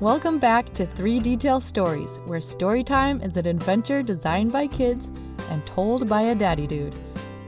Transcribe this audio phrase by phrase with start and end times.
[0.00, 5.10] Welcome back to Three Detail Stories, where story time is an adventure designed by kids
[5.48, 6.94] and told by a daddy dude.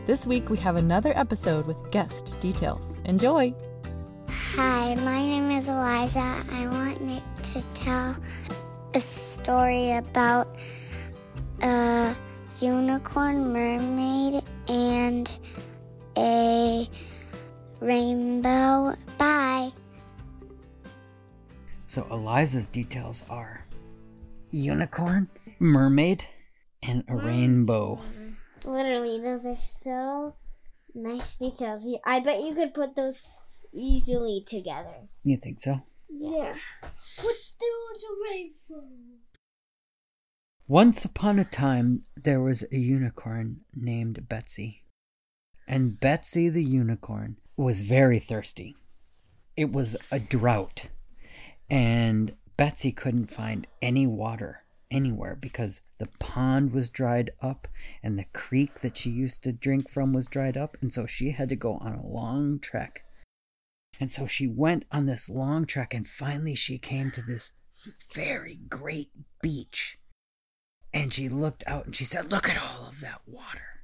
[0.07, 2.97] This week we have another episode with guest details.
[3.05, 3.55] Enjoy!
[4.31, 6.43] Hi, my name is Eliza.
[6.51, 7.23] I want Nick
[7.53, 8.17] to tell
[8.95, 10.49] a story about
[11.61, 12.17] a
[12.61, 15.39] unicorn mermaid and
[16.17, 16.89] a
[17.83, 18.97] rainbow.
[21.89, 23.65] So Eliza's details are
[24.51, 26.23] unicorn, mermaid,
[26.83, 27.97] and a rainbow.
[27.97, 28.71] Mm-hmm.
[28.71, 30.35] Literally, those are so
[30.95, 31.89] nice details.
[32.05, 33.19] I bet you could put those
[33.73, 35.09] easily together.
[35.23, 35.81] You think so?
[36.11, 36.57] Yeah.
[37.23, 37.67] What's the
[38.31, 38.87] rainbow?
[40.67, 44.85] Once upon a time, there was a unicorn named Betsy.
[45.67, 48.77] And Betsy the unicorn was very thirsty.
[49.57, 50.89] It was a drought.
[51.71, 57.69] And Betsy couldn't find any water anywhere because the pond was dried up
[58.03, 60.77] and the creek that she used to drink from was dried up.
[60.81, 63.05] And so she had to go on a long trek.
[64.01, 67.53] And so she went on this long trek and finally she came to this
[68.13, 69.11] very great
[69.43, 69.99] beach.
[70.93, 73.83] And she looked out and she said, Look at all of that water.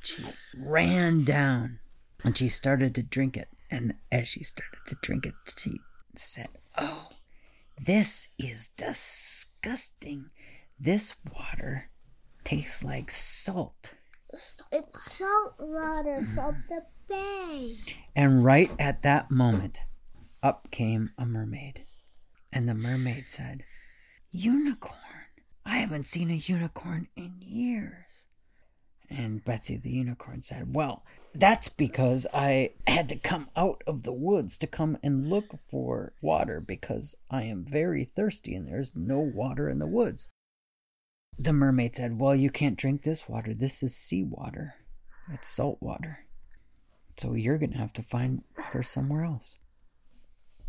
[0.00, 0.24] She
[0.58, 1.78] ran down
[2.24, 3.48] and she started to drink it.
[3.70, 5.78] And as she started to drink it, she
[6.16, 7.08] said, Oh,
[7.78, 10.26] this is disgusting.
[10.78, 11.90] This water
[12.44, 13.94] tastes like salt.
[14.30, 17.76] It's salt water from the bay.
[18.16, 19.82] And right at that moment,
[20.42, 21.86] up came a mermaid.
[22.52, 23.64] And the mermaid said,
[24.30, 24.98] Unicorn.
[25.64, 28.26] I haven't seen a unicorn in years.
[29.12, 34.12] And Betsy the unicorn said, Well, that's because I had to come out of the
[34.12, 39.20] woods to come and look for water because I am very thirsty and there's no
[39.20, 40.28] water in the woods.
[41.38, 43.54] The mermaid said, Well, you can't drink this water.
[43.54, 44.74] This is seawater.
[45.30, 46.26] It's salt water.
[47.18, 49.58] So you're going to have to find water somewhere else.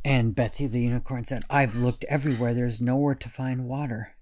[0.06, 2.54] And Betsy the unicorn said, I've looked everywhere.
[2.54, 4.16] There's nowhere to find water.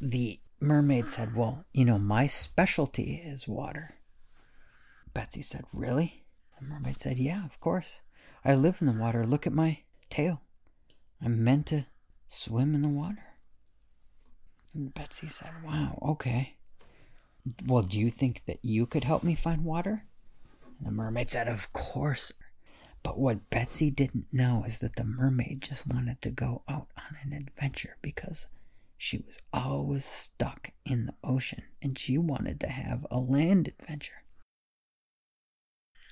[0.00, 3.96] The mermaid said, Well, you know, my specialty is water.
[5.12, 6.24] Betsy said, Really?
[6.58, 8.00] The mermaid said, Yeah, of course.
[8.44, 9.26] I live in the water.
[9.26, 10.40] Look at my tail.
[11.20, 11.86] I'm meant to
[12.28, 13.24] swim in the water.
[14.74, 16.56] And Betsy said, Wow, okay.
[17.66, 20.04] Well, do you think that you could help me find water?
[20.78, 22.32] And the mermaid said, Of course.
[23.02, 27.16] But what Betsy didn't know is that the mermaid just wanted to go out on
[27.24, 28.46] an adventure because
[29.02, 34.22] she was always stuck in the ocean and she wanted to have a land adventure.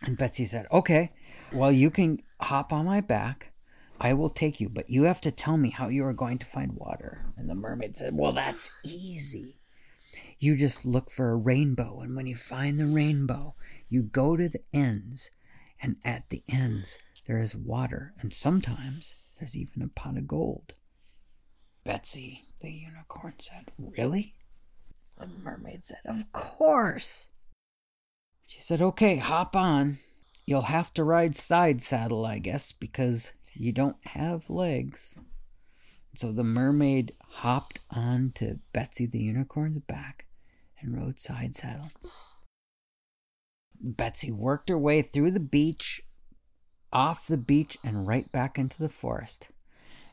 [0.03, 1.11] And Betsy said, Okay,
[1.53, 3.53] well, you can hop on my back.
[4.01, 6.47] I will take you, but you have to tell me how you are going to
[6.47, 7.27] find water.
[7.37, 9.61] And the mermaid said, Well, that's easy.
[10.41, 13.55] You just look for a rainbow, and when you find the rainbow,
[13.89, 15.31] you go to the ends,
[15.81, 20.75] and at the ends there is water, and sometimes there's even a pot of gold.
[21.85, 24.35] Betsy, the unicorn said, Really?
[25.19, 27.29] The mermaid said, Of course.
[28.47, 29.99] She said, Okay, hop on.
[30.47, 35.15] You'll have to ride side saddle, I guess, because you don't have legs.
[36.17, 40.27] So the mermaid hopped on to Betsy the unicorn's back
[40.81, 41.89] and rode side saddle.
[43.81, 46.03] Betsy worked her way through the beach,
[46.93, 49.49] off the beach, and right back into the forest.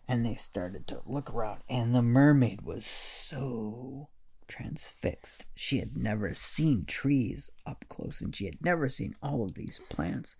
[0.08, 4.08] And they started to look around, and the mermaid was so
[4.48, 5.46] transfixed.
[5.54, 9.82] She had never seen trees up close, and she had never seen all of these
[9.90, 10.38] plants.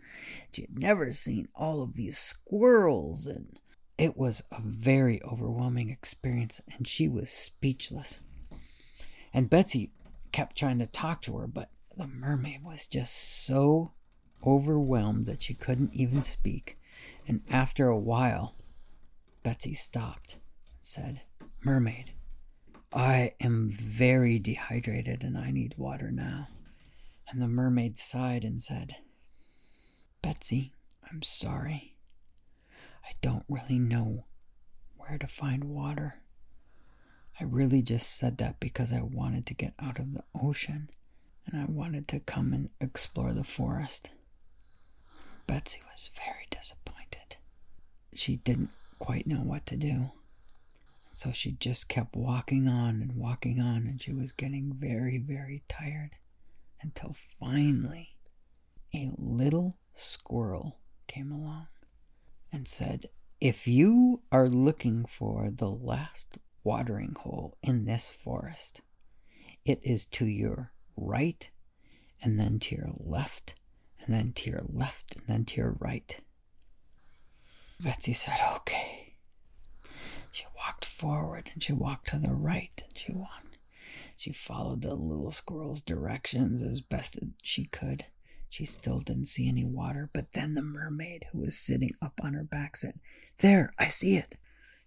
[0.54, 3.60] She had never seen all of these squirrels, and
[3.98, 8.22] it was a very overwhelming experience, and she was speechless.
[9.34, 9.92] And Betsy
[10.32, 13.14] kept trying to talk to her, but the mermaid was just
[13.46, 13.92] so
[14.46, 16.80] overwhelmed that she couldn't even speak.
[17.28, 18.56] And after a while,
[19.48, 20.42] Betsy stopped and
[20.82, 21.22] said,
[21.64, 22.12] Mermaid,
[22.92, 26.50] I am very dehydrated and I need water now.
[27.30, 28.98] And the mermaid sighed and said,
[30.22, 30.74] Betsy,
[31.10, 31.96] I'm sorry.
[33.06, 34.26] I don't really know
[34.98, 36.16] where to find water.
[37.40, 40.90] I really just said that because I wanted to get out of the ocean
[41.46, 44.10] and I wanted to come and explore the forest.
[45.48, 47.38] Betsy was very disappointed.
[48.14, 50.12] She didn't quite know what to do.
[51.14, 55.64] So she just kept walking on and walking on, and she was getting very, very
[55.68, 56.12] tired
[56.82, 58.16] until finally
[58.94, 60.78] a little squirrel
[61.08, 61.68] came along
[62.52, 63.10] and said,
[63.42, 68.82] If you are looking for the last watering hole in this forest,
[69.66, 71.50] it is to your right,
[72.22, 73.56] and then to your left,
[74.00, 76.20] and then to your left, and then to your right.
[77.80, 79.16] Betsy said, Okay.
[80.32, 83.58] She walked forward and she walked to the right and she walked.
[84.16, 88.06] She followed the little squirrel's directions as best she could.
[88.50, 92.34] She still didn't see any water, but then the mermaid who was sitting up on
[92.34, 93.00] her back said,
[93.40, 94.36] There, I see it.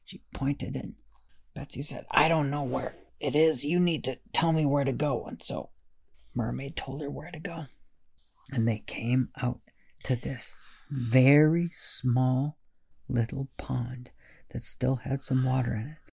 [0.04, 0.94] She pointed and
[1.54, 3.64] Betsy said, I don't know where it is.
[3.64, 5.24] You need to tell me where to go.
[5.26, 5.70] And so
[6.34, 7.66] Mermaid told her where to go.
[8.50, 9.60] And they came out
[10.04, 10.54] to this
[10.90, 12.56] very small
[13.10, 14.10] little pond
[14.50, 16.12] that still had some water in it.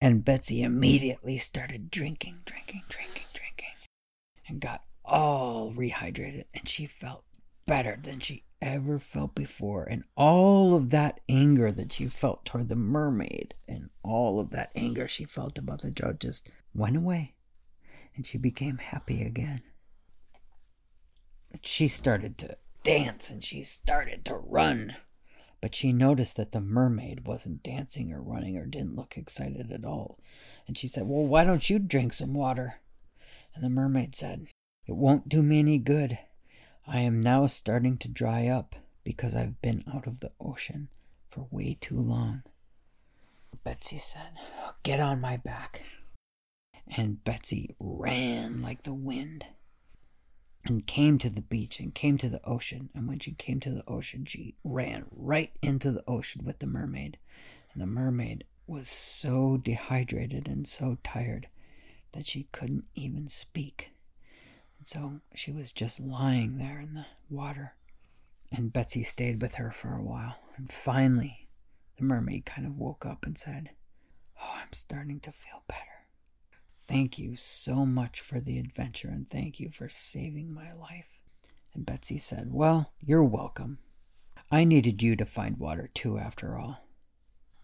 [0.00, 3.74] And Betsy immediately started drinking, drinking, drinking, drinking,
[4.46, 6.44] and got all rehydrated.
[6.54, 7.24] And she felt
[7.66, 9.84] better than she ever felt before.
[9.84, 14.70] And all of that anger that she felt toward the mermaid and all of that
[14.74, 17.34] anger she felt about the drought just went away.
[18.14, 19.60] And she became happy again.
[21.62, 24.96] She started to dance and she started to run
[25.60, 29.84] but she noticed that the mermaid wasn't dancing or running or didn't look excited at
[29.84, 30.18] all.
[30.66, 32.80] And she said, Well, why don't you drink some water?
[33.54, 34.48] And the mermaid said,
[34.86, 36.18] It won't do me any good.
[36.86, 40.88] I am now starting to dry up because I've been out of the ocean
[41.30, 42.42] for way too long.
[43.64, 44.38] Betsy said,
[44.84, 45.82] Get on my back.
[46.96, 49.44] And Betsy ran like the wind
[50.68, 52.90] and came to the beach and came to the ocean.
[52.94, 56.66] And when she came to the ocean, she ran right into the ocean with the
[56.66, 57.18] mermaid.
[57.72, 61.48] And the mermaid was so dehydrated and so tired
[62.12, 63.90] that she couldn't even speak.
[64.78, 67.74] And so she was just lying there in the water.
[68.50, 70.36] And Betsy stayed with her for a while.
[70.56, 71.48] And finally,
[71.96, 73.70] the mermaid kind of woke up and said,
[74.42, 75.95] Oh, I'm starting to feel better.
[76.86, 81.18] Thank you so much for the adventure and thank you for saving my life.
[81.74, 83.78] And Betsy said, Well, you're welcome.
[84.52, 86.86] I needed you to find water too, after all.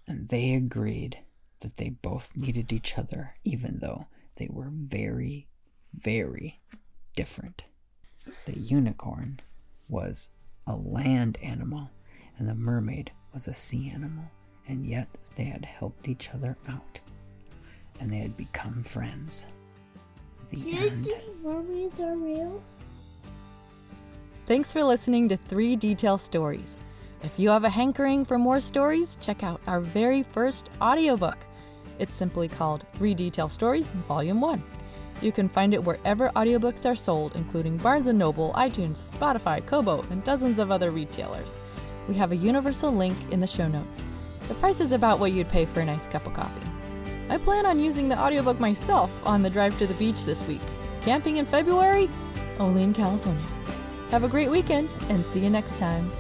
[0.09, 1.21] And they agreed
[1.61, 5.47] that they both needed each other, even though they were very,
[5.95, 6.61] very
[7.15, 7.67] different.
[8.47, 9.41] The unicorn
[9.89, 10.31] was
[10.67, 11.91] a land animal,
[12.37, 14.25] and the mermaid was a sea animal,
[14.67, 17.01] and yet they had helped each other out
[18.00, 19.47] and they had become friends.
[20.50, 21.06] The You end.
[21.06, 22.62] think mermaids are real?
[24.47, 26.77] Thanks for listening to Three Detail Stories.
[27.23, 31.39] If you have a hankering for more stories, check out our very first audiobook.
[31.99, 34.62] It's simply called Three Detail Stories, Volume 1.
[35.21, 40.05] You can find it wherever audiobooks are sold, including Barnes & Noble, iTunes, Spotify, Kobo,
[40.11, 41.61] and dozens of other retailers.
[42.09, 44.05] We have a universal link in the show notes.
[44.49, 46.67] The price is about what you'd pay for a nice cup of coffee.
[47.32, 50.61] I plan on using the audiobook myself on the drive to the beach this week.
[51.00, 52.11] Camping in February?
[52.58, 53.46] Only in California.
[54.11, 56.12] Have a great weekend and see you next time.